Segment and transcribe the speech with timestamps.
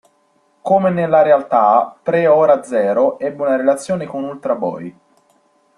[0.63, 4.97] Come nella realtà pre-Ora Zero, ebbe una relazione con Ultra Boy.